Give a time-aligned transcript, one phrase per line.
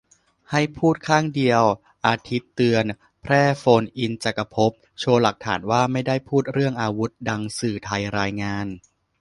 [0.51, 1.63] ให้พูดข้างเดียว:
[2.05, 2.85] สาทิตย์เตือน
[3.21, 8.67] แพร่โฟนอินจักรภพ โชว์หลักฐานว่าไม่ได้พูดเรื่องอาวุธดังสื่อไทยรายงาน